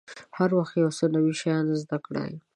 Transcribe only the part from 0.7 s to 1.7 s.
یو څه نوي شیان